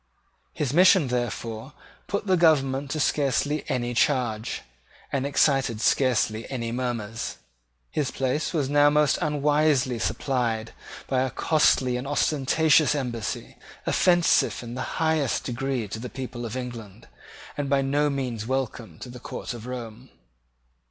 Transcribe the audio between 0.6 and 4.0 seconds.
mission, therefore, put the government to scarcely any